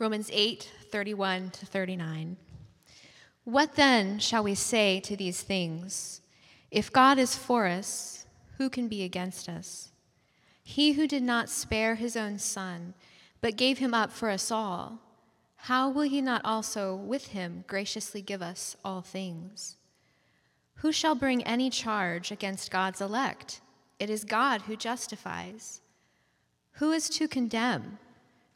[0.00, 2.38] Romans 8 31 to 39.
[3.44, 6.22] What then shall we say to these things?
[6.70, 8.24] If God is for us,
[8.56, 9.90] who can be against us?
[10.62, 12.94] He who did not spare his own son,
[13.42, 15.00] but gave him up for us all,
[15.56, 19.76] how will he not also with him graciously give us all things?
[20.76, 23.60] Who shall bring any charge against God's elect?
[23.98, 25.82] It is God who justifies.
[26.76, 27.98] Who is to condemn?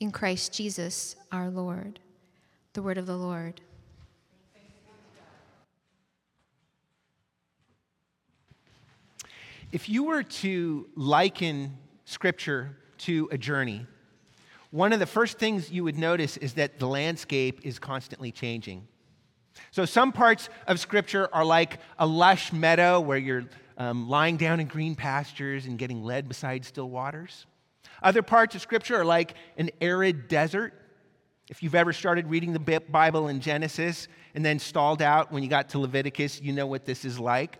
[0.00, 1.98] in Christ Jesus our Lord.
[2.72, 3.60] The word of the Lord.
[9.70, 13.86] If you were to liken Scripture to a journey,
[14.70, 18.86] one of the first things you would notice is that the landscape is constantly changing.
[19.70, 23.44] So, some parts of Scripture are like a lush meadow where you're
[23.76, 27.44] um, lying down in green pastures and getting led beside still waters.
[28.02, 30.74] Other parts of Scripture are like an arid desert.
[31.48, 35.48] If you've ever started reading the Bible in Genesis and then stalled out when you
[35.48, 37.58] got to Leviticus, you know what this is like.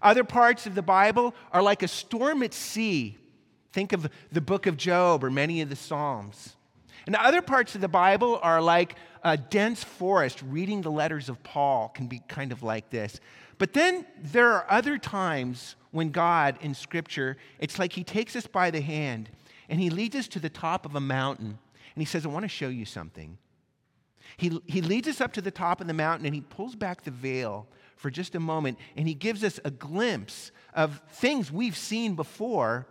[0.00, 3.18] Other parts of the Bible are like a storm at sea.
[3.72, 6.56] Think of the book of Job or many of the Psalms.
[7.06, 10.42] And other parts of the Bible are like a dense forest.
[10.42, 13.20] Reading the letters of Paul can be kind of like this.
[13.58, 18.46] But then there are other times when God in Scripture, it's like He takes us
[18.46, 19.28] by the hand
[19.72, 21.58] and He leads us to the top of a mountain
[21.94, 23.38] and He says, I want to show you something.
[24.36, 27.04] He, he leads us up to the top of the mountain and He pulls back
[27.04, 27.66] the veil
[27.96, 32.86] for just a moment and He gives us a glimpse of things we've seen before,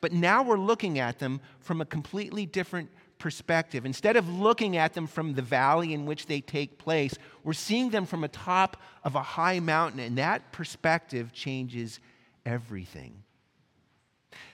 [0.00, 2.88] but now we're looking at them from a completely different
[3.18, 3.84] perspective.
[3.84, 7.90] Instead of looking at them from the valley in which they take place, we're seeing
[7.90, 12.00] them from a top of a high mountain, and that perspective changes
[12.46, 13.22] everything.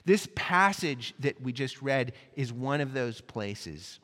[0.04, 3.98] This passage that we just read is one of those places.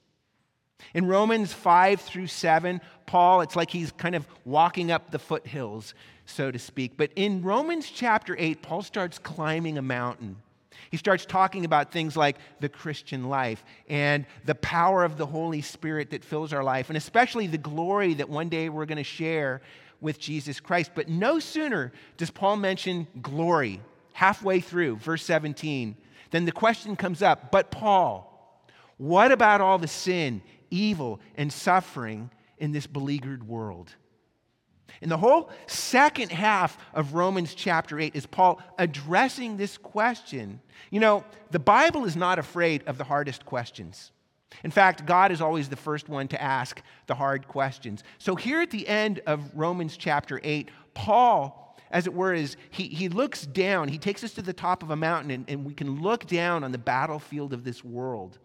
[0.95, 5.95] In Romans 5 through 7, Paul, it's like he's kind of walking up the foothills,
[6.25, 6.97] so to speak.
[6.97, 10.37] But in Romans chapter 8, Paul starts climbing a mountain.
[10.91, 15.61] He starts talking about things like the Christian life and the power of the Holy
[15.61, 19.05] Spirit that fills our life, and especially the glory that one day we're going to
[19.05, 19.61] share
[20.01, 20.93] with Jesus Christ.
[20.95, 23.81] But no sooner does Paul mention glory,
[24.19, 25.97] halfway through, verse 17,
[26.33, 28.61] then the question comes up But Paul,
[28.97, 30.43] what about all the sin,
[30.73, 32.29] evil, and suffering
[32.59, 33.95] in this beleaguered world?
[35.01, 40.61] In the whole second half of Romans chapter 8 is Paul addressing this question.
[40.91, 44.11] You know, the Bible is not afraid of the hardest questions.
[44.65, 48.03] In fact, God is always the first one to ask the hard questions.
[48.19, 52.89] So here at the end of Romans chapter 8, Paul, as it were, is he,
[52.89, 55.75] he looks down, he takes us to the top of a mountain, and, and we
[55.75, 58.39] can look down on the battlefield of this world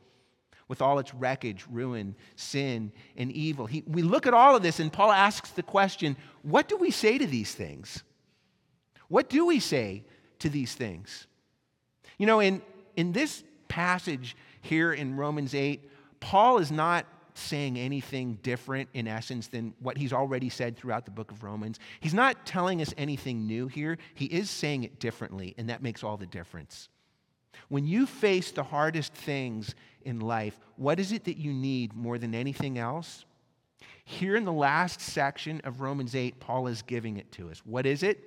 [0.67, 3.65] with all its wreckage, ruin, sin, and evil.
[3.65, 6.91] He, we look at all of this, and Paul asks the question what do we
[6.91, 8.03] say to these things?
[9.07, 10.03] What do we say
[10.39, 11.27] to these things?
[12.17, 12.61] You know, in,
[12.95, 15.89] in this passage here in Romans 8,
[16.19, 17.05] Paul is not
[17.37, 21.79] saying anything different in essence than what he's already said throughout the book of Romans.
[21.99, 23.97] He's not telling us anything new here.
[24.13, 26.89] He is saying it differently, and that makes all the difference.
[27.69, 32.17] When you face the hardest things in life, what is it that you need more
[32.17, 33.25] than anything else?
[34.05, 37.61] Here in the last section of Romans 8, Paul is giving it to us.
[37.65, 38.19] What is it?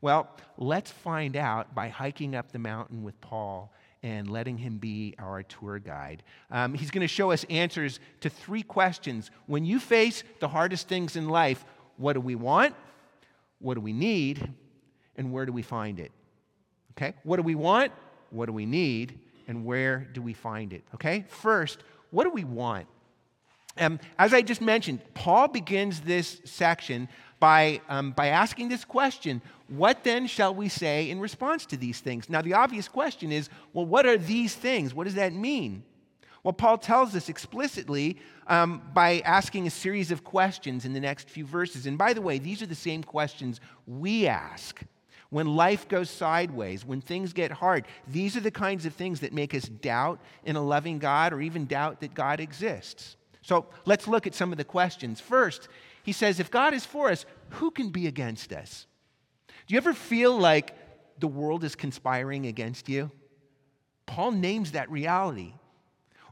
[0.00, 3.72] Well, let's find out by hiking up the mountain with Paul
[4.02, 6.22] and letting him be our tour guide.
[6.50, 9.30] Um, he's going to show us answers to three questions.
[9.46, 11.64] When you face the hardest things in life,
[11.96, 12.74] what do we want?
[13.58, 14.52] What do we need?
[15.16, 16.12] And where do we find it?
[16.92, 17.14] Okay?
[17.24, 17.92] What do we want?
[18.30, 19.18] What do we need?
[19.48, 20.84] And where do we find it?
[20.94, 21.24] Okay?
[21.28, 22.86] First, what do we want?
[23.78, 27.08] Um, as I just mentioned, Paul begins this section
[27.40, 32.00] by, um, by asking this question What then shall we say in response to these
[32.00, 32.30] things?
[32.30, 34.94] Now, the obvious question is well, what are these things?
[34.94, 35.84] What does that mean?
[36.42, 38.16] Well, Paul tells us explicitly
[38.46, 41.86] um, by asking a series of questions in the next few verses.
[41.86, 44.80] And by the way, these are the same questions we ask.
[45.30, 49.34] When life goes sideways, when things get hard, these are the kinds of things that
[49.34, 53.16] make us doubt in a loving God or even doubt that God exists.
[53.42, 55.20] So let's look at some of the questions.
[55.20, 55.68] First,
[56.02, 58.86] he says, If God is for us, who can be against us?
[59.68, 60.74] Do you ever feel like
[61.20, 63.10] the world is conspiring against you?
[64.06, 65.52] Paul names that reality.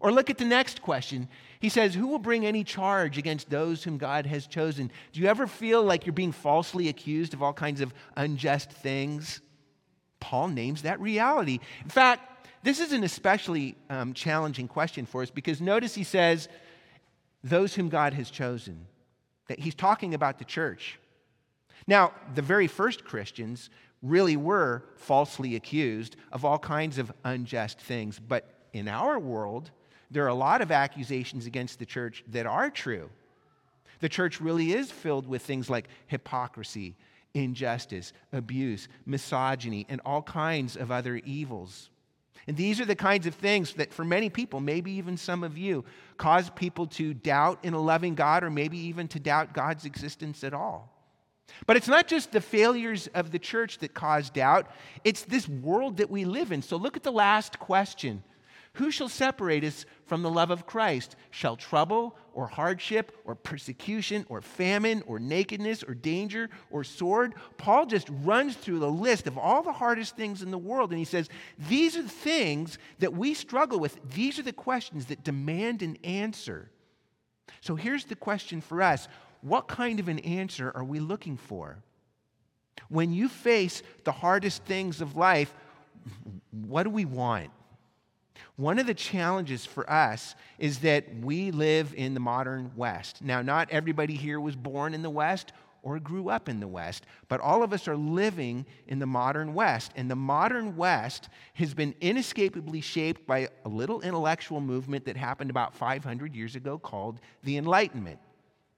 [0.00, 1.28] Or look at the next question.
[1.60, 4.90] He says, Who will bring any charge against those whom God has chosen?
[5.12, 9.42] Do you ever feel like you're being falsely accused of all kinds of unjust things?
[10.18, 11.60] Paul names that reality.
[11.84, 16.48] In fact, this is an especially um, challenging question for us because notice he says,
[17.44, 18.86] Those whom God has chosen.
[19.48, 20.98] That he's talking about the church.
[21.86, 23.70] Now, the very first Christians
[24.02, 29.70] really were falsely accused of all kinds of unjust things, but in our world,
[30.10, 33.08] there are a lot of accusations against the church that are true.
[34.00, 36.96] The church really is filled with things like hypocrisy,
[37.34, 41.90] injustice, abuse, misogyny, and all kinds of other evils.
[42.46, 45.58] And these are the kinds of things that, for many people, maybe even some of
[45.58, 45.84] you,
[46.16, 50.44] cause people to doubt in a loving God or maybe even to doubt God's existence
[50.44, 50.95] at all.
[51.66, 54.70] But it's not just the failures of the church that cause doubt,
[55.04, 56.62] it's this world that we live in.
[56.62, 58.22] So look at the last question
[58.76, 61.16] who shall separate us from the love of Christ?
[61.30, 67.34] Shall trouble or hardship or persecution or famine or nakedness or danger or sword?
[67.56, 70.98] Paul just runs through the list of all the hardest things in the world and
[70.98, 73.98] he says, These are the things that we struggle with.
[74.12, 76.70] These are the questions that demand an answer.
[77.62, 79.08] So here's the question for us
[79.42, 81.78] What kind of an answer are we looking for?
[82.88, 85.52] When you face the hardest things of life,
[86.50, 87.50] what do we want?
[88.56, 93.22] One of the challenges for us is that we live in the modern West.
[93.22, 95.52] Now, not everybody here was born in the West
[95.82, 99.54] or grew up in the West, but all of us are living in the modern
[99.54, 99.92] West.
[99.94, 105.50] And the modern West has been inescapably shaped by a little intellectual movement that happened
[105.50, 108.18] about 500 years ago called the Enlightenment.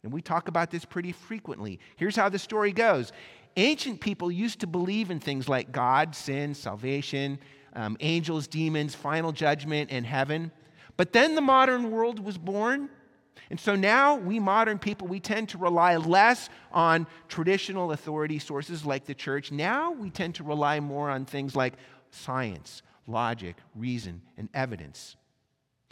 [0.04, 1.80] And we talk about this pretty frequently.
[1.96, 3.12] Here's how the story goes
[3.56, 7.38] Ancient people used to believe in things like God, sin, salvation,
[7.74, 10.52] um, angels, demons, final judgment, and heaven.
[10.96, 12.88] But then the modern world was born.
[13.50, 18.84] And so now we modern people, we tend to rely less on traditional authority sources
[18.84, 19.50] like the church.
[19.50, 21.74] Now we tend to rely more on things like
[22.10, 25.16] science, logic, reason, and evidence.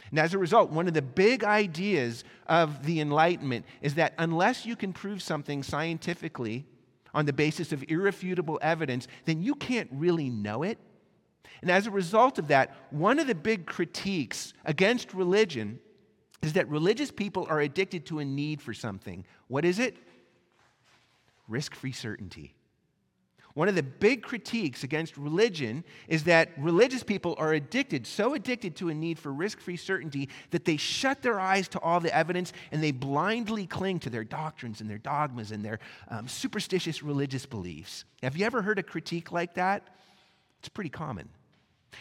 [0.09, 4.65] And as a result, one of the big ideas of the Enlightenment is that unless
[4.65, 6.65] you can prove something scientifically
[7.13, 10.77] on the basis of irrefutable evidence, then you can't really know it
[11.61, 15.79] and as a result of that, one of the big critiques against religion
[16.41, 19.25] is that religious people are addicted to a need for something.
[19.47, 19.97] What is it?
[21.47, 22.53] Risk free certainty.
[23.57, 28.75] One of the big critiques against religion is that religious people are addicted, so addicted
[28.75, 32.15] to a need for risk free certainty that they shut their eyes to all the
[32.15, 37.01] evidence and they blindly cling to their doctrines and their dogmas and their um, superstitious
[37.01, 38.05] religious beliefs.
[38.21, 39.87] Have you ever heard a critique like that?
[40.59, 41.27] It's pretty common.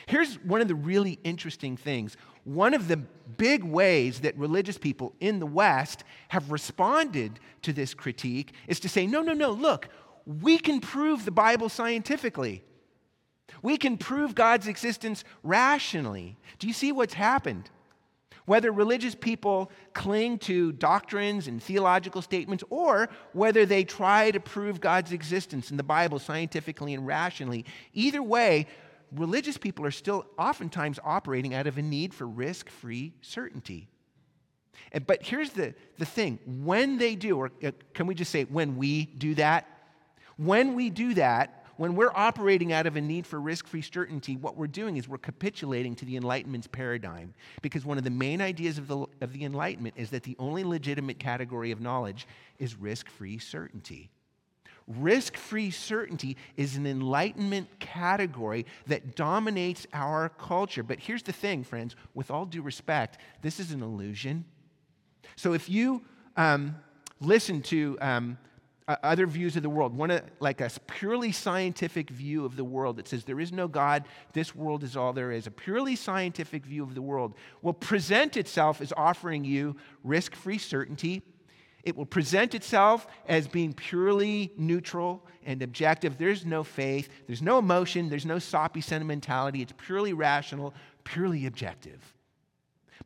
[0.04, 2.18] Here's one of the really interesting things.
[2.44, 7.94] One of the big ways that religious people in the West have responded to this
[7.94, 9.88] critique is to say, no, no, no, look,
[10.26, 12.64] we can prove the Bible scientifically.
[13.62, 16.36] We can prove God's existence rationally.
[16.58, 17.70] Do you see what's happened?
[18.44, 24.80] Whether religious people cling to doctrines and theological statements, or whether they try to prove
[24.80, 28.66] God's existence in the Bible scientifically and rationally, either way,
[29.12, 33.88] religious people are still oftentimes operating out of a need for risk free certainty.
[35.06, 38.76] But here's the, the thing when they do, or uh, can we just say when
[38.76, 39.75] we do that?
[40.36, 44.36] When we do that, when we're operating out of a need for risk free certainty,
[44.36, 47.34] what we're doing is we're capitulating to the Enlightenment's paradigm.
[47.60, 50.64] Because one of the main ideas of the, of the Enlightenment is that the only
[50.64, 52.26] legitimate category of knowledge
[52.58, 54.10] is risk free certainty.
[54.86, 60.84] Risk free certainty is an enlightenment category that dominates our culture.
[60.84, 64.44] But here's the thing, friends, with all due respect, this is an illusion.
[65.34, 66.02] So if you
[66.36, 66.76] um,
[67.20, 68.38] listen to um,
[68.88, 72.64] uh, other views of the world, one of, like a purely scientific view of the
[72.64, 75.96] world that says there is no God, this world is all there is, a purely
[75.96, 81.22] scientific view of the world will present itself as offering you risk free certainty.
[81.82, 86.18] It will present itself as being purely neutral and objective.
[86.18, 89.62] There's no faith, there's no emotion, there's no soppy sentimentality.
[89.62, 90.74] It's purely rational,
[91.04, 92.14] purely objective.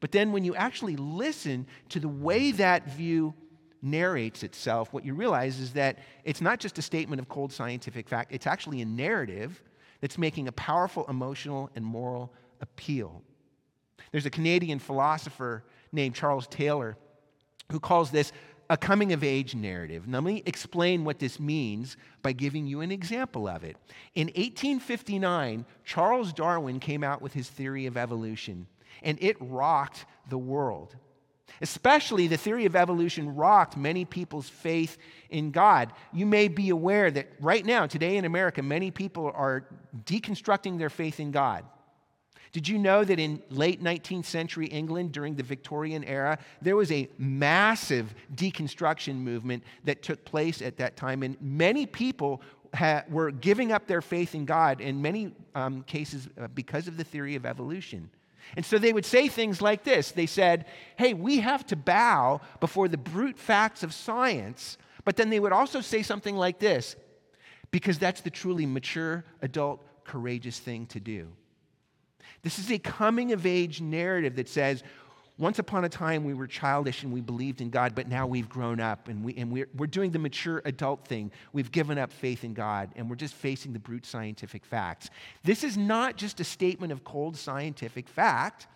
[0.00, 3.34] But then when you actually listen to the way that view
[3.82, 8.08] narrates itself, what you realize is that it's not just a statement of cold scientific
[8.08, 9.62] fact, it's actually a narrative
[10.00, 13.22] that's making a powerful emotional and moral appeal.
[14.12, 16.96] There's a Canadian philosopher named Charles Taylor
[17.70, 18.32] who calls this
[18.68, 20.06] a coming of age narrative.
[20.06, 23.76] Now, let me explain what this means by giving you an example of it.
[24.14, 28.68] In 1859, Charles Darwin came out with his theory of evolution,
[29.02, 30.94] and it rocked the world.
[31.60, 34.98] Especially the theory of evolution rocked many people's faith
[35.30, 35.92] in God.
[36.12, 39.64] You may be aware that right now, today in America, many people are
[40.04, 41.64] deconstructing their faith in God.
[42.52, 46.90] Did you know that in late 19th century England during the Victorian era, there was
[46.90, 51.22] a massive deconstruction movement that took place at that time?
[51.22, 52.42] And many people
[52.74, 56.96] ha- were giving up their faith in God in many um, cases uh, because of
[56.96, 58.10] the theory of evolution.
[58.56, 60.66] And so they would say things like this They said,
[60.96, 64.78] Hey, we have to bow before the brute facts of science.
[65.04, 66.96] But then they would also say something like this
[67.70, 71.28] because that's the truly mature, adult, courageous thing to do.
[72.42, 74.82] This is a coming of age narrative that says
[75.40, 78.48] once upon a time, we were childish and we believed in God, but now we've
[78.48, 81.32] grown up and, we, and we're, we're doing the mature adult thing.
[81.54, 85.08] We've given up faith in God and we're just facing the brute scientific facts.
[85.42, 88.66] This is not just a statement of cold scientific fact.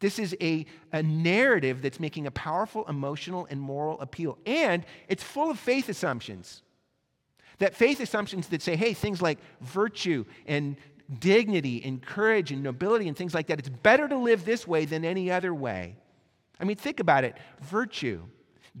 [0.00, 4.38] This is a, a narrative that's making a powerful emotional and moral appeal.
[4.46, 6.62] And it's full of faith assumptions.
[7.58, 10.76] That faith assumptions that say, hey, things like virtue and
[11.18, 13.58] dignity and courage and nobility and things like that.
[13.58, 15.96] It's better to live this way than any other way.
[16.60, 18.22] I mean, think about it virtue,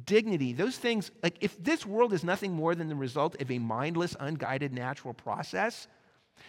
[0.04, 3.58] dignity, those things, like if this world is nothing more than the result of a
[3.58, 5.88] mindless, unguided natural process,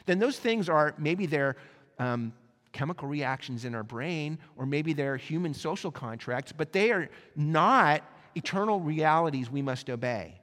[0.06, 1.56] then those things are maybe they're
[2.00, 2.34] um,
[2.72, 8.04] chemical reactions in our brain, or maybe they're human social contracts, but they are not
[8.36, 10.40] eternal realities we must obey.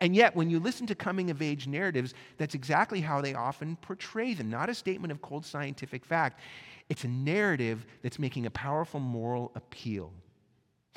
[0.00, 3.76] And yet, when you listen to coming of age narratives, that's exactly how they often
[3.76, 4.50] portray them.
[4.50, 6.40] Not a statement of cold scientific fact,
[6.88, 10.12] it's a narrative that's making a powerful moral appeal.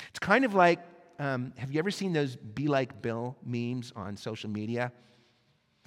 [0.08, 0.80] It's kind of like
[1.20, 4.90] um, have you ever seen those Be Like Bill memes on social media?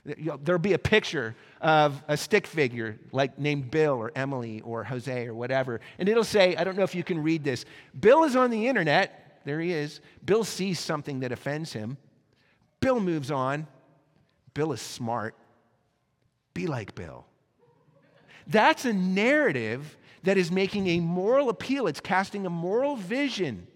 [0.05, 5.25] There'll be a picture of a stick figure, like named Bill or Emily or Jose
[5.25, 7.65] or whatever, and it'll say, I don't know if you can read this.
[7.99, 9.41] Bill is on the internet.
[9.43, 10.01] There he is.
[10.23, 11.97] Bill sees something that offends him.
[12.83, 13.65] Bill moves on.
[14.53, 15.35] Bill is smart.
[16.53, 17.25] Be like Bill.
[18.45, 21.87] That's a narrative that is making a moral appeal.
[21.87, 23.67] It's casting a moral vision.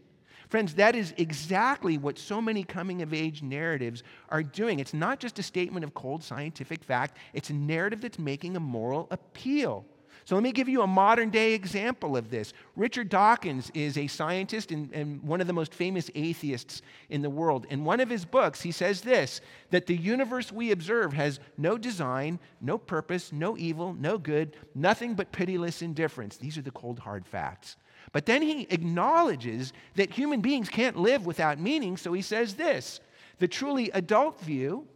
[0.50, 4.80] Friends, that is exactly what so many coming of age narratives are doing.
[4.80, 8.60] It's not just a statement of cold scientific fact, it's a narrative that's making a
[8.60, 9.86] moral appeal.
[10.28, 12.52] So let me give you a modern day example of this.
[12.76, 17.30] Richard Dawkins is a scientist and, and, one of the most famous atheists in the
[17.30, 17.66] world.
[17.70, 21.78] In one of his books, he says this that the universe we observe has no
[21.78, 26.36] design, no purpose, no evil, no good, nothing but pitiless indifference.
[26.36, 27.78] These are the cold, hard facts.
[28.12, 33.00] But then he acknowledges that human beings can't live without meaning, so he says this
[33.40, 34.90] the truly adult view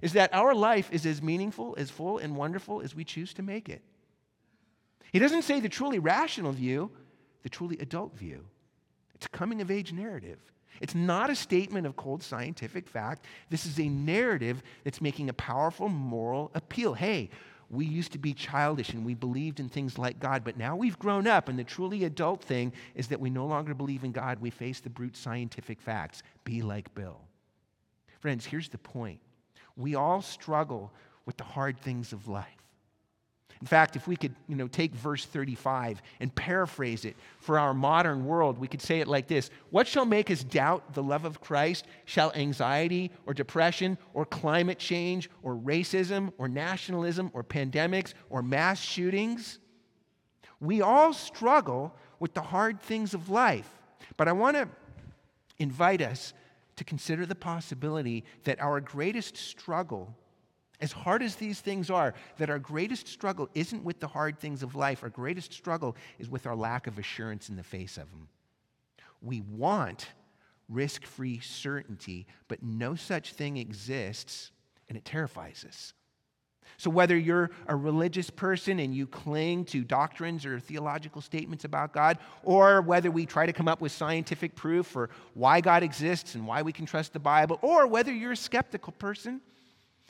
[0.00, 3.42] is that our life is as meaningful, as full, and wonderful as we choose to
[3.42, 3.82] make it.
[5.12, 6.90] He doesn't say the truly rational view,
[7.42, 8.44] the truly adult view.
[9.14, 10.38] It's a coming of age narrative.
[10.80, 13.24] It's not a statement of cold scientific fact.
[13.50, 16.94] This is a narrative that's making a powerful moral appeal.
[16.94, 17.30] Hey,
[17.70, 20.98] we used to be childish and we believed in things like God, but now we've
[20.98, 24.40] grown up, and the truly adult thing is that we no longer believe in God.
[24.40, 26.22] We face the brute scientific facts.
[26.44, 27.20] Be like Bill.
[28.20, 29.20] Friends, here's the point
[29.76, 30.92] we all struggle
[31.26, 32.46] with the hard things of life.
[33.60, 37.74] In fact, if we could, you know, take verse 35 and paraphrase it for our
[37.74, 41.24] modern world, we could say it like this What shall make us doubt the love
[41.24, 41.86] of Christ?
[42.04, 48.80] Shall anxiety or depression or climate change or racism or nationalism or pandemics or mass
[48.80, 49.58] shootings?
[50.60, 53.68] We all struggle with the hard things of life.
[54.16, 54.68] But I want to
[55.58, 56.32] invite us
[56.76, 60.14] to consider the possibility that our greatest struggle
[60.80, 64.62] as hard as these things are, that our greatest struggle isn't with the hard things
[64.62, 65.02] of life.
[65.02, 68.28] Our greatest struggle is with our lack of assurance in the face of them.
[69.20, 70.08] We want
[70.68, 74.52] risk free certainty, but no such thing exists,
[74.88, 75.94] and it terrifies us.
[76.76, 81.92] So, whether you're a religious person and you cling to doctrines or theological statements about
[81.92, 86.36] God, or whether we try to come up with scientific proof for why God exists
[86.36, 89.40] and why we can trust the Bible, or whether you're a skeptical person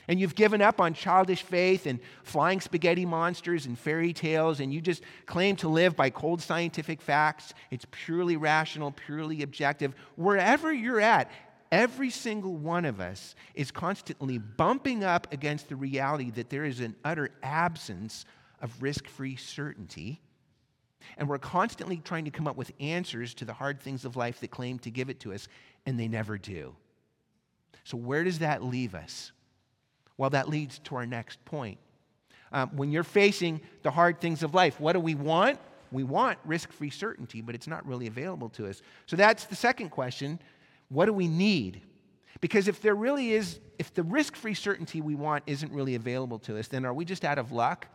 [0.07, 4.73] and you've given up on childish faith and flying spaghetti monsters and fairy tales, and
[4.73, 10.73] you just claim to live by cold scientific facts, it's purely rational, purely objective, wherever
[10.73, 11.31] you're at,
[11.71, 16.81] every single one of us is constantly bumping up against the reality that there is
[16.81, 18.25] an utter absence
[18.63, 20.21] of risk free certainty.
[21.17, 24.41] And we're constantly trying to come up with answers to the hard things of life
[24.41, 25.49] that claim to give it to us,
[25.87, 26.75] and they never do.
[27.85, 29.33] So, where does that leave us?
[30.19, 31.79] Well, that leads to our next point.
[32.53, 35.59] Um, when you're facing the hard things of life, what do we want?
[35.91, 38.83] We want risk free certainty, but it's not really available to us.
[39.07, 40.39] So, that's the second question
[40.91, 41.83] what do we need?
[42.41, 46.39] Because if there really is, if the risk free certainty we want isn't really available
[46.41, 47.89] to us, then are we just out of luck?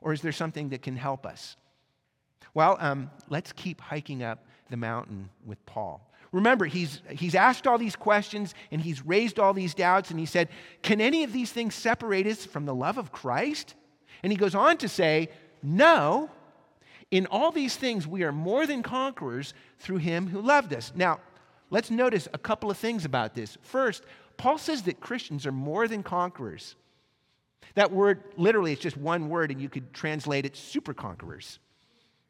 [0.00, 1.56] Or is there something that can help us?
[2.54, 6.07] Well, um, let's keep hiking up the mountain with Paul.
[6.32, 10.26] Remember, he's, he's asked all these questions and he's raised all these doubts, and he
[10.26, 10.48] said,
[10.82, 13.74] Can any of these things separate us from the love of Christ?
[14.22, 15.30] And he goes on to say,
[15.62, 16.30] No.
[17.10, 20.92] In all these things, we are more than conquerors through him who loved us.
[20.94, 21.20] Now,
[21.70, 23.58] Let's notice a couple of things about this.
[23.62, 24.04] First,
[24.36, 26.76] Paul says that Christians are more than conquerors.
[27.74, 31.58] That word, literally, it's just one word, and you could translate it super conquerors.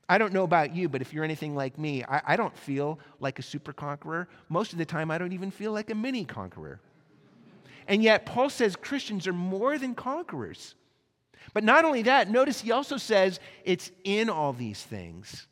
[0.09, 2.99] I don't know about you, but if you're anything like me, I, I, don't feel
[3.21, 4.27] like a super conqueror.
[4.49, 6.81] Most of the time, I don't even feel like a mini conqueror.
[7.87, 10.75] And yet, Paul says Christians are more than conquerors.
[11.53, 15.47] But not only that, notice he also says it's in all these things.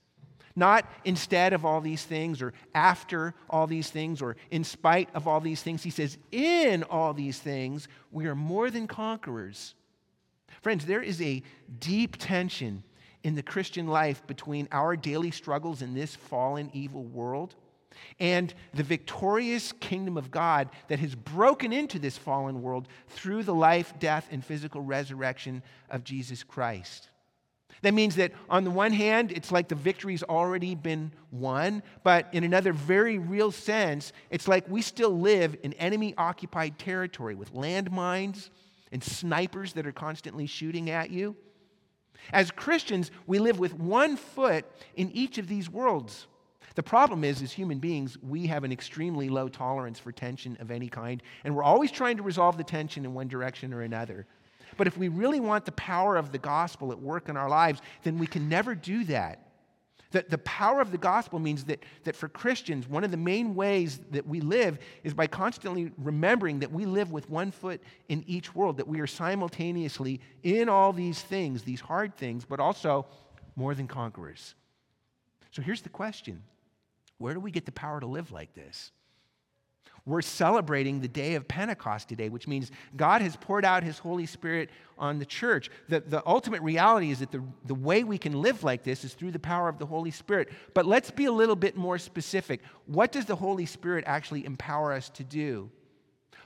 [0.54, 5.28] Not instead of all these things or after all these things or in spite of
[5.28, 5.82] all these things.
[5.82, 9.74] He says, in all these things, we are more than conquerors.
[10.62, 11.42] Friends, there is a
[11.78, 12.82] deep tension
[13.26, 17.56] in the Christian life between our daily struggles in this fallen, evil world
[18.20, 23.52] and the victorious kingdom of God that has broken into this fallen world through the
[23.52, 27.08] life, death, and physical resurrection of Jesus Christ.
[27.82, 32.28] That means that on the one hand, it's like the victory's already been won, but
[32.30, 37.52] in another very real sense, it's like we still live in enemy occupied territory with
[37.54, 38.50] landmines
[38.92, 41.34] and snipers that are constantly shooting at you.
[42.32, 44.64] As Christians, we live with one foot
[44.96, 46.26] in each of these worlds.
[46.74, 50.70] The problem is, as human beings, we have an extremely low tolerance for tension of
[50.70, 54.26] any kind, and we're always trying to resolve the tension in one direction or another.
[54.76, 57.80] But if we really want the power of the gospel at work in our lives,
[58.02, 59.45] then we can never do that.
[60.12, 63.54] That the power of the gospel means that, that for Christians, one of the main
[63.54, 68.24] ways that we live is by constantly remembering that we live with one foot in
[68.26, 73.06] each world, that we are simultaneously in all these things, these hard things, but also
[73.56, 74.54] more than conquerors.
[75.50, 76.42] So here's the question
[77.18, 78.92] Where do we get the power to live like this?
[80.06, 84.24] We're celebrating the day of Pentecost today, which means God has poured out his Holy
[84.24, 85.68] Spirit on the church.
[85.88, 89.14] The, the ultimate reality is that the, the way we can live like this is
[89.14, 90.50] through the power of the Holy Spirit.
[90.74, 92.60] But let's be a little bit more specific.
[92.86, 95.70] What does the Holy Spirit actually empower us to do?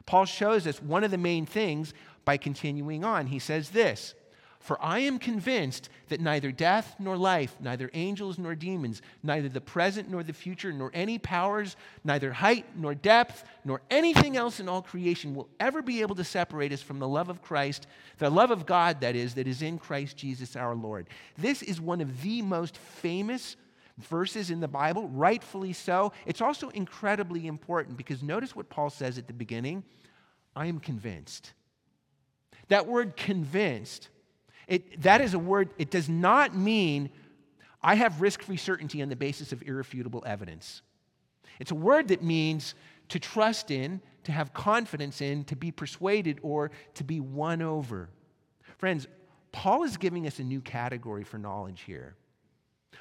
[0.07, 1.92] Paul shows us one of the main things
[2.25, 3.27] by continuing on.
[3.27, 4.14] He says this
[4.61, 9.61] for I am convinced that neither death nor life, neither angels nor demons, neither the
[9.61, 14.68] present nor the future, nor any powers, neither height nor depth, nor anything else in
[14.68, 17.87] all creation will ever be able to separate us from the love of Christ,
[18.18, 21.09] the love of God, that is, that is in Christ Jesus our Lord.
[21.38, 23.57] This is one of the most famous
[23.96, 26.12] verses in the Bible, rightfully so.
[26.27, 29.85] It's also incredibly important because notice what Paul says at the beginning
[30.55, 31.55] I am convinced.
[32.68, 34.11] That word convinced
[34.70, 37.11] it, that is a word, it does not mean
[37.83, 40.83] I have risk free certainty on the basis of irrefutable evidence.
[41.59, 42.74] It's a word that means
[43.09, 48.11] to trust in, to have confidence in, to be persuaded, or to be won over.
[48.78, 49.09] Friends,
[49.50, 52.14] Paul is giving us a new category for knowledge here.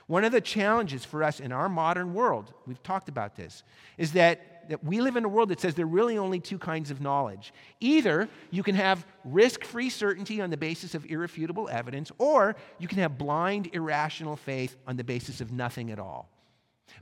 [0.07, 3.63] One of the challenges for us in our modern world, we've talked about this,
[3.97, 6.57] is that, that we live in a world that says there are really only two
[6.57, 7.53] kinds of knowledge.
[7.79, 12.87] Either you can have risk free certainty on the basis of irrefutable evidence, or you
[12.87, 16.29] can have blind, irrational faith on the basis of nothing at all.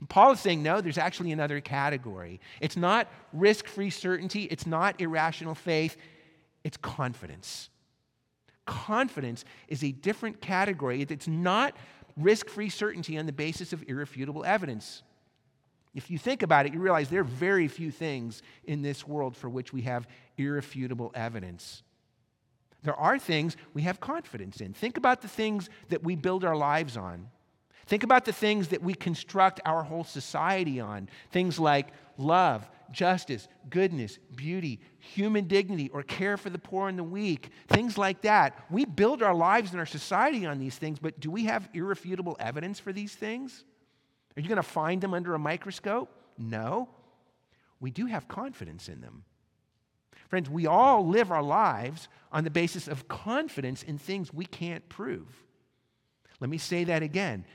[0.00, 2.40] And Paul is saying, no, there's actually another category.
[2.60, 5.96] It's not risk free certainty, it's not irrational faith,
[6.64, 7.70] it's confidence.
[8.66, 11.00] Confidence is a different category.
[11.00, 11.74] It's not
[12.18, 15.02] risk free certainty on the basis of irrefutable evidence.
[15.94, 19.36] If you think about it, you realize there are very few things in this world
[19.36, 21.82] for which we have irrefutable evidence.
[22.82, 24.72] There are things we have confidence in.
[24.72, 27.28] Think about the things that we build our lives on.
[27.86, 31.08] Think about the things that we construct our whole society on.
[31.32, 37.04] Things like love, justice, goodness, beauty, human dignity, or care for the poor and the
[37.04, 37.50] weak.
[37.68, 38.62] Things like that.
[38.70, 42.36] We build our lives and our society on these things, but do we have irrefutable
[42.38, 43.64] evidence for these things?
[44.38, 46.08] Are you going to find them under a microscope?
[46.38, 46.88] No.
[47.80, 49.24] We do have confidence in them.
[50.28, 54.88] Friends, we all live our lives on the basis of confidence in things we can't
[54.88, 55.26] prove.
[56.38, 57.46] Let me say that again.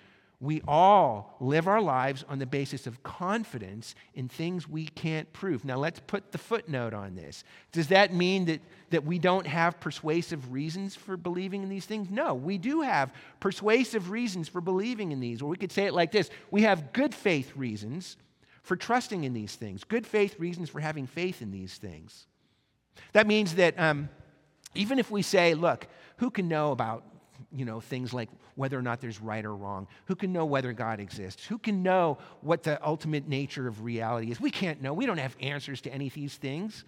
[0.43, 5.63] We all live our lives on the basis of confidence in things we can't prove.
[5.63, 7.45] Now, let's put the footnote on this.
[7.71, 12.10] Does that mean that, that we don't have persuasive reasons for believing in these things?
[12.10, 15.41] No, we do have persuasive reasons for believing in these.
[15.41, 18.17] Or we could say it like this we have good faith reasons
[18.63, 22.27] for trusting in these things, good faith reasons for having faith in these things.
[23.13, 24.10] That means that um,
[24.75, 27.06] even if we say, look, who can know about
[27.54, 29.88] you know, things like whether or not there's right or wrong.
[30.06, 31.46] Who can know whether God exists?
[31.46, 34.42] Who can know what the ultimate nature of reality is?
[34.42, 34.94] We can't know.
[34.94, 36.84] We don't have answers to any of these things.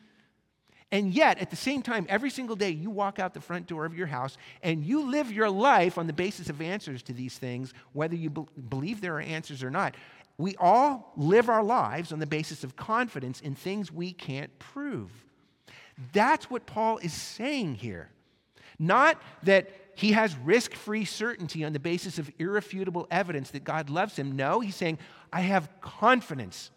[0.91, 3.85] And yet, at the same time, every single day you walk out the front door
[3.85, 7.37] of your house and you live your life on the basis of answers to these
[7.37, 9.95] things, whether you be- believe there are answers or not.
[10.37, 15.11] We all live our lives on the basis of confidence in things we can't prove.
[16.13, 18.09] That's what Paul is saying here.
[18.77, 23.89] Not that he has risk free certainty on the basis of irrefutable evidence that God
[23.89, 24.35] loves him.
[24.35, 24.99] No, he's saying,
[25.31, 26.71] I have confidence.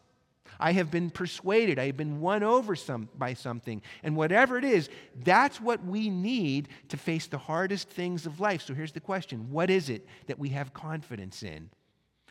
[0.61, 1.79] I have been persuaded.
[1.79, 3.83] I have been won over some, by something.
[4.03, 4.89] And whatever it is,
[5.25, 8.63] that's what we need to face the hardest things of life.
[8.63, 11.71] So here's the question What is it that we have confidence in?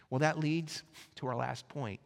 [0.10, 0.84] Well, that leads
[1.16, 2.00] to our last point.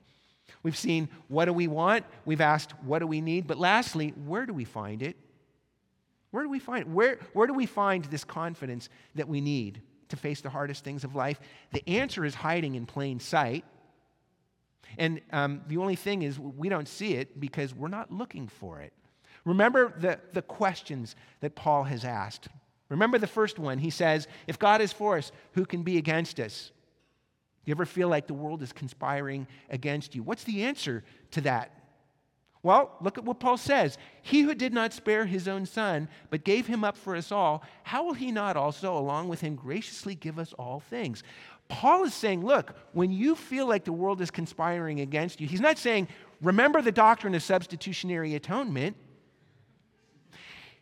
[0.63, 2.05] We've seen what do we want?
[2.25, 3.47] We've asked what do we need?
[3.47, 5.15] But lastly, where do we find it?
[6.31, 6.93] Where do we find?
[6.93, 11.03] Where, where do we find this confidence that we need to face the hardest things
[11.03, 11.39] of life?
[11.71, 13.65] The answer is hiding in plain sight.
[14.97, 18.81] And um, the only thing is, we don't see it because we're not looking for
[18.81, 18.93] it.
[19.45, 22.47] Remember the, the questions that Paul has asked.
[22.89, 23.77] Remember the first one.
[23.77, 26.71] He says, If God is for us, who can be against us?
[27.63, 30.23] Do you ever feel like the world is conspiring against you?
[30.23, 31.80] What's the answer to that
[32.63, 33.97] well, look at what Paul says.
[34.21, 37.63] He who did not spare his own son, but gave him up for us all,
[37.83, 41.23] how will he not also, along with him, graciously give us all things?
[41.69, 45.61] Paul is saying, look, when you feel like the world is conspiring against you, he's
[45.61, 46.07] not saying,
[46.41, 48.95] remember the doctrine of substitutionary atonement.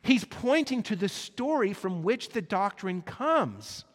[0.01, 3.85] He's pointing to the story from which the doctrine comes.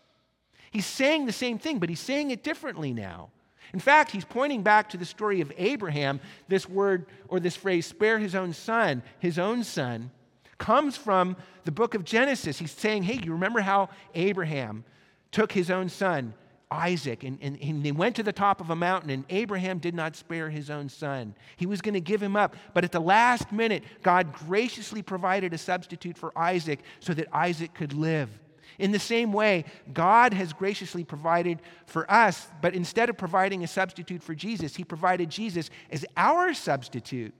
[0.70, 3.30] He's saying the same thing, but he's saying it differently now.
[3.74, 6.20] In fact, he's pointing back to the story of Abraham.
[6.46, 10.12] This word or this phrase, spare his own son, his own son,
[10.58, 12.56] comes from the book of Genesis.
[12.56, 14.84] He's saying, hey, you remember how Abraham
[15.32, 16.34] took his own son,
[16.70, 19.94] Isaac, and, and, and, they went to the top of a mountain, and Abraham did
[19.94, 21.34] not spare his own son.
[21.56, 22.54] He was going to give him up.
[22.74, 27.74] But at the last minute, God graciously provided a substitute for Isaac so that Isaac
[27.74, 28.30] could live.
[28.78, 33.68] In the same way, God has graciously provided for us, but instead of providing a
[33.68, 37.34] substitute for Jesus, He provided Jesus as our substitute.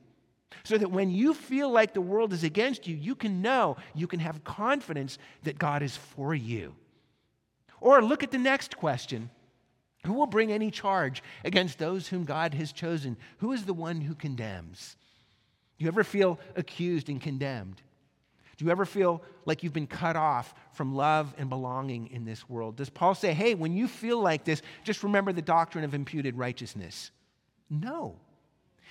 [0.63, 4.07] So that when you feel like the world is against you, you can know, you
[4.07, 6.75] can have confidence that God is for you.
[7.81, 9.31] Or look at the next question
[10.07, 13.17] Who will bring any charge against those whom God has chosen?
[13.39, 14.97] Who is the one who condemns?
[15.79, 17.83] Do you ever feel accused and condemned?
[18.57, 22.49] Do you ever feel like you've been cut off from love and belonging in this
[22.49, 22.77] world?
[22.77, 26.37] Does Paul say, hey, when you feel like this, just remember the doctrine of imputed
[26.37, 27.11] righteousness?
[27.69, 28.17] No.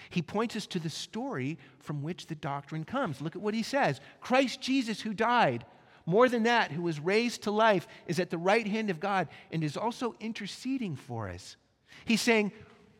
[0.10, 3.22] He points us to the story from which the doctrine comes.
[3.22, 5.66] Look at what he says Christ Jesus, who died,
[6.06, 9.30] more than that, who was raised to life, is at the right hand of God
[9.52, 11.56] and is also interceding for us.
[12.06, 12.52] He's saying,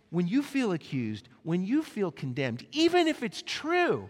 [0.10, 4.10] when you feel accused, when you feel condemned, even if it's true,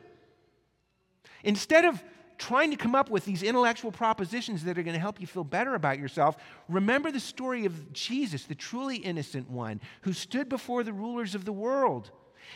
[1.44, 2.04] instead of
[2.38, 5.44] trying to come up with these intellectual propositions that are going to help you feel
[5.44, 10.84] better about yourself, remember the story of Jesus, the truly innocent one, who stood before
[10.84, 12.12] the rulers of the world.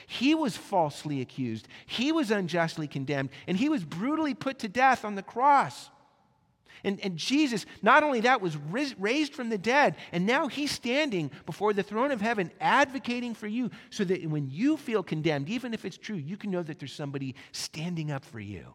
[0.05, 5.05] He was falsely accused, he was unjustly condemned, and he was brutally put to death
[5.05, 5.89] on the cross.
[6.83, 11.31] And, and Jesus, not only that, was raised from the dead, and now he's standing
[11.45, 15.73] before the throne of heaven advocating for you so that when you feel condemned, even
[15.73, 18.73] if it's true, you can know that there's somebody standing up for you.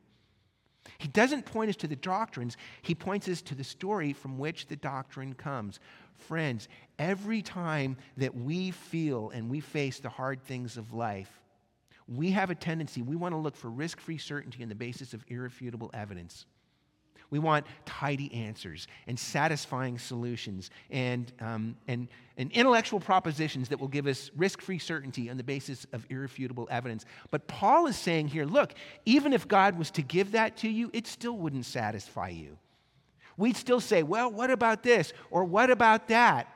[1.03, 4.69] He doesn't point us to the doctrines, he points us to the story from which
[4.69, 5.81] the doctrine comes.
[6.15, 11.41] Friends, every time that we feel and we face the hard things of life,
[12.07, 15.13] we have a tendency, we want to look for risk free certainty on the basis
[15.13, 16.47] of irrefutable evidence.
[17.33, 23.89] We want tidy answers and satisfying solutions and, um, and, and intellectual propositions that will
[23.89, 27.07] give us risk free certainty on the basis of irrefutable evidence.
[27.31, 28.75] But Paul is saying here look,
[29.07, 32.59] even if God was to give that to you, it still wouldn't satisfy you.
[33.39, 35.15] We'd still say, well, what about this?
[35.31, 36.55] Or what about that?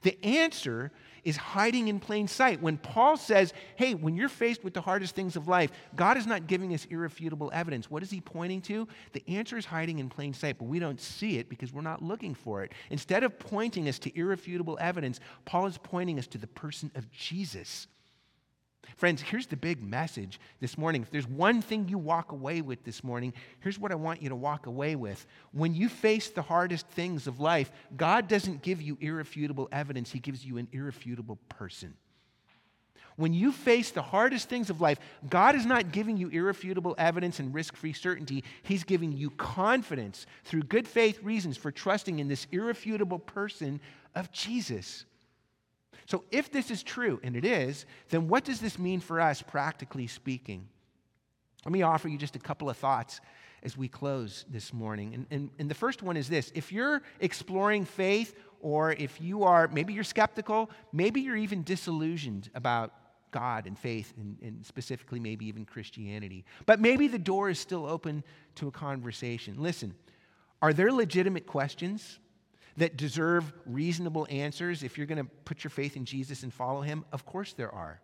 [0.00, 0.90] The answer
[1.28, 2.62] is hiding in plain sight.
[2.62, 6.26] When Paul says, hey, when you're faced with the hardest things of life, God is
[6.26, 7.90] not giving us irrefutable evidence.
[7.90, 8.88] What is he pointing to?
[9.12, 12.02] The answer is hiding in plain sight, but we don't see it because we're not
[12.02, 12.72] looking for it.
[12.90, 17.10] Instead of pointing us to irrefutable evidence, Paul is pointing us to the person of
[17.10, 17.86] Jesus.
[18.98, 21.02] Friends, here's the big message this morning.
[21.02, 24.28] If there's one thing you walk away with this morning, here's what I want you
[24.28, 25.24] to walk away with.
[25.52, 30.18] When you face the hardest things of life, God doesn't give you irrefutable evidence, He
[30.18, 31.94] gives you an irrefutable person.
[33.14, 37.40] When you face the hardest things of life, God is not giving you irrefutable evidence
[37.40, 38.44] and risk free certainty.
[38.62, 43.80] He's giving you confidence through good faith reasons for trusting in this irrefutable person
[44.14, 45.04] of Jesus.
[46.06, 49.42] So, if this is true, and it is, then what does this mean for us,
[49.42, 50.68] practically speaking?
[51.64, 53.20] Let me offer you just a couple of thoughts
[53.62, 55.14] as we close this morning.
[55.14, 59.44] And, and, and the first one is this if you're exploring faith, or if you
[59.44, 62.92] are, maybe you're skeptical, maybe you're even disillusioned about
[63.30, 66.44] God and faith, and, and, specifically maybe even Christianity.
[66.64, 68.24] But maybe the door is still open
[68.54, 69.56] to a conversation.
[69.58, 69.94] Listen,
[70.62, 72.18] are there legitimate questions
[72.78, 76.80] that deserve reasonable answers if you're going to put your faith in Jesus and follow
[76.80, 77.04] him?
[77.12, 78.00] Of course there are.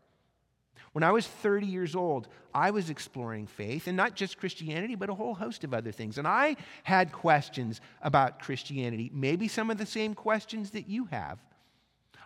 [0.92, 5.10] When I was 30 years old, I was exploring faith, and not just Christianity, but
[5.10, 6.18] a whole host of other things.
[6.18, 11.40] And I had questions about Christianity, maybe some of the same questions that you have.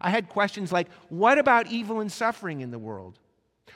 [0.01, 3.19] I had questions like what about evil and suffering in the world?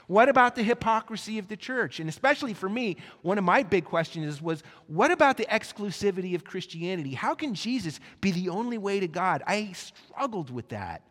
[0.07, 1.99] What about the hypocrisy of the church?
[1.99, 6.43] And especially for me, one of my big questions was what about the exclusivity of
[6.43, 7.13] Christianity?
[7.13, 9.43] How can Jesus be the only way to God?
[9.47, 11.03] I struggled with that.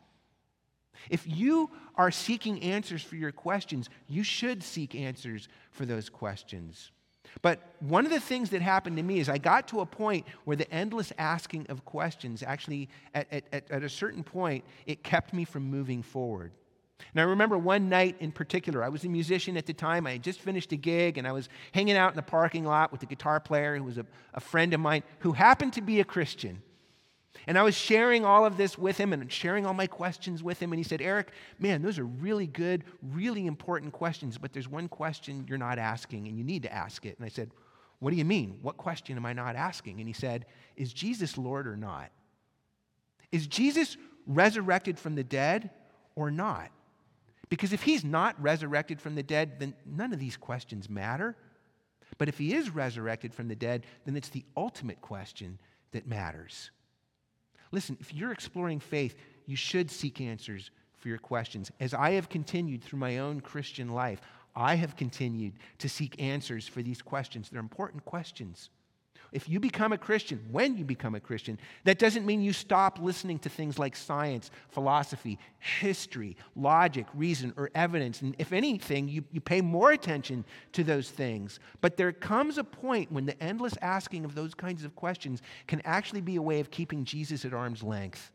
[1.11, 6.93] If you are seeking answers for your questions, you should seek answers for those questions.
[7.41, 10.27] But one of the things that happened to me is I got to a point
[10.45, 15.33] where the endless asking of questions actually, at, at, at a certain point, it kept
[15.33, 16.53] me from moving forward.
[17.13, 20.07] And I remember one night in particular, I was a musician at the time.
[20.07, 22.93] I had just finished a gig and I was hanging out in the parking lot
[22.93, 26.01] with a guitar player who was a, a friend of mine who happened to be
[26.01, 26.63] a Christian.
[27.47, 30.61] And I was sharing all of this with him and sharing all my questions with
[30.61, 30.73] him.
[30.73, 34.89] And he said, Eric, man, those are really good, really important questions, but there's one
[34.89, 37.17] question you're not asking and you need to ask it.
[37.19, 37.51] And I said,
[37.99, 38.59] What do you mean?
[38.63, 39.99] What question am I not asking?
[39.99, 42.11] And he said, Is Jesus Lord or not?
[43.33, 45.71] Is Jesus resurrected from the dead
[46.15, 46.71] or not?
[47.53, 51.37] Because if he's not resurrected from the dead, then none of these questions matter.
[52.17, 55.59] But if he is resurrected from the dead, then it's the ultimate question
[55.91, 56.71] that matters.
[57.71, 61.71] Listen, if you're exploring faith, you should seek answers for your questions.
[61.79, 64.23] As I have continued through my own Christian life,
[64.57, 67.51] I have continued to seek answers for these questions.
[67.51, 68.71] They're important questions.
[69.33, 72.99] If you become a Christian, when you become a Christian, that doesn't mean you stop
[73.01, 78.21] listening to things like science, philosophy, history, logic, reason, or evidence.
[78.21, 81.61] And if anything, you, you pay more attention to those things.
[81.81, 85.81] But there comes a point when the endless asking of those kinds of questions can
[85.85, 88.33] actually be a way of keeping Jesus at arm's length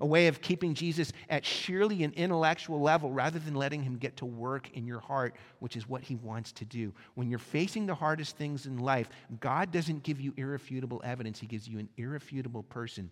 [0.00, 4.16] a way of keeping Jesus at sheerly an intellectual level rather than letting him get
[4.18, 6.92] to work in your heart, which is what he wants to do.
[7.14, 9.08] When you're facing the hardest things in life,
[9.40, 13.10] God doesn't give you irrefutable evidence, he gives you an irrefutable person.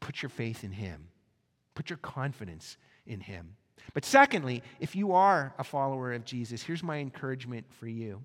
[0.00, 1.08] Put your faith in him,
[1.74, 3.56] put your confidence in him.
[3.94, 8.22] But secondly, if you are a follower of Jesus, here's my encouragement for you.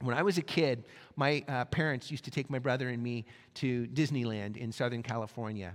[0.00, 0.84] When I was a kid,
[1.16, 5.74] my uh, parents used to take my brother and me to Disneyland in Southern California.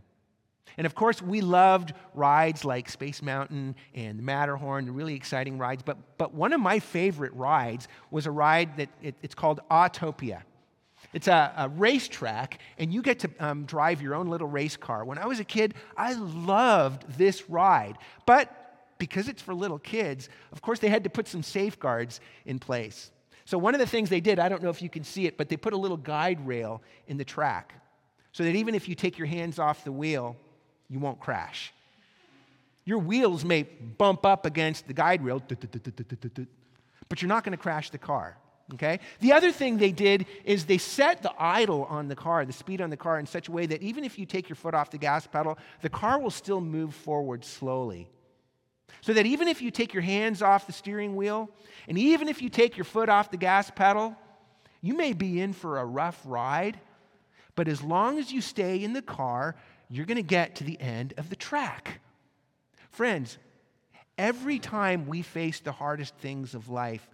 [0.78, 5.84] And of course, we loved rides like Space Mountain and Matterhorn, really exciting rides.
[5.84, 10.42] But, but one of my favorite rides was a ride that it, it's called Autopia.
[11.12, 15.06] It's a, a racetrack, and you get to um, drive your own little race car.
[15.06, 17.98] When I was a kid, I loved this ride.
[18.26, 18.50] But
[18.98, 23.12] because it's for little kids, of course, they had to put some safeguards in place.
[23.46, 25.38] So, one of the things they did, I don't know if you can see it,
[25.38, 27.74] but they put a little guide rail in the track
[28.32, 30.38] so that even if you take your hands off the wheel,
[30.90, 31.74] you won't crash.
[32.86, 35.42] Your wheels may bump up against the guide rail,
[37.10, 38.38] but you're not going to crash the car.
[38.74, 39.00] Okay?
[39.20, 42.82] The other thing they did is they set the idle on the car, the speed
[42.82, 44.90] on the car, in such a way that even if you take your foot off
[44.90, 48.08] the gas pedal, the car will still move forward slowly.
[49.02, 51.50] So that even if you take your hands off the steering wheel,
[51.88, 54.16] and even if you take your foot off the gas pedal,
[54.82, 56.80] you may be in for a rough ride,
[57.56, 59.56] but as long as you stay in the car,
[59.96, 62.02] you're going to get to the end of the track.
[62.90, 63.38] Friends,
[64.18, 67.08] every time we face the hardest things of life,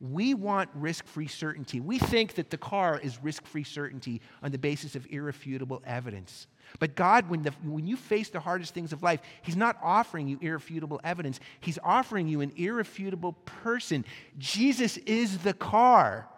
[0.00, 1.80] we want risk free certainty.
[1.80, 6.46] We think that the car is risk free certainty on the basis of irrefutable evidence.
[6.78, 10.28] But God, when, the, when you face the hardest things of life, He's not offering
[10.28, 11.40] you irrefutable evidence.
[11.60, 14.04] He's offering you an irrefutable person.
[14.38, 16.28] Jesus is the car.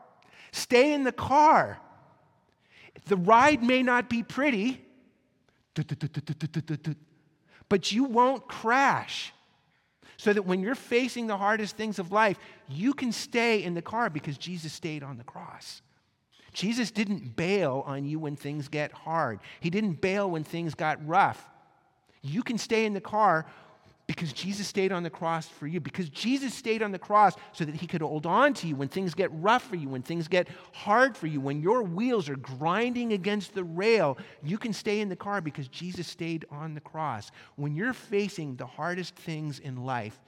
[0.52, 1.78] Stay in the car.
[3.06, 4.82] The ride may not be pretty,
[7.68, 9.32] but you won't crash
[10.16, 12.38] so that when you're facing the hardest things of life,
[12.68, 15.80] you can stay in the car because Jesus stayed on the cross.
[16.52, 21.06] Jesus didn't bail on you when things get hard, He didn't bail when things got
[21.06, 21.48] rough.
[22.22, 23.46] You can stay in the car
[24.10, 27.64] because Jesus stayed on the cross for you, because Jesus stayed on the cross so
[27.64, 30.26] that he could hold on to you when things get rough for you, when things
[30.26, 34.98] get hard for you, when your wheels are grinding against the rail, you can stay
[34.98, 37.30] in the car because Jesus stayed on the cross.
[37.54, 40.18] When you're facing the hardest things in life,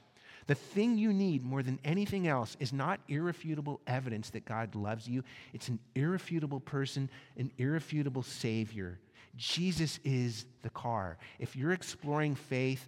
[0.47, 5.09] the thing you need more than anything else is not irrefutable evidence that God loves
[5.09, 5.25] you.
[5.55, 9.01] It's an irrefutable person, an irrefutable Savior.
[9.37, 11.19] Jesus is the car.
[11.41, 12.87] If you're exploring faith,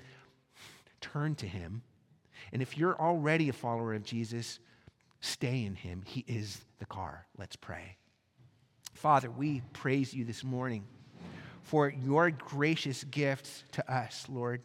[1.13, 1.83] turn to him.
[2.53, 4.59] And if you're already a follower of Jesus,
[5.21, 6.03] stay in him.
[6.07, 7.27] He is the car.
[7.39, 7.97] Let's pray.
[8.95, 10.85] Father, we praise you this morning
[11.63, 14.63] for your gracious gifts to us, Lord.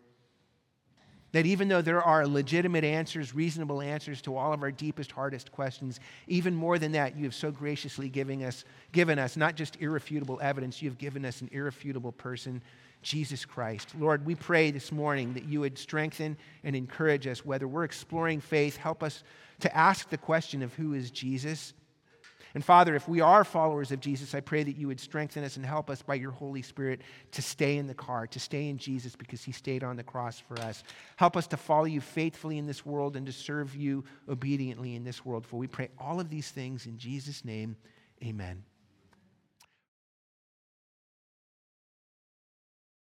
[1.32, 5.52] That even though there are legitimate answers, reasonable answers to all of our deepest, hardest
[5.52, 9.78] questions, even more than that, you have so graciously giving us, given us not just
[9.80, 12.63] irrefutable evidence, you have given us an irrefutable person
[13.01, 13.89] Jesus Christ.
[13.97, 18.41] Lord, we pray this morning that you would strengthen and encourage us, whether we're exploring
[18.41, 19.23] faith, help us
[19.62, 21.73] to ask the question of who is Jesus.
[22.55, 25.55] And Father, if we are followers of Jesus, I pray that you would strengthen us
[25.55, 28.77] and help us by your Holy Spirit to stay in the car, to stay in
[28.77, 30.83] Jesus because he stayed on the cross for us.
[31.17, 35.03] Help us to follow you faithfully in this world and to serve you obediently in
[35.03, 35.45] this world.
[35.45, 37.75] For we pray all of these things in Jesus' name.
[38.23, 38.63] Amen.